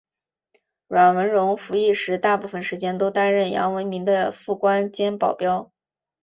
[0.87, 5.71] 阮文戎服役时大部分时间都担任杨文明的副官兼保镖。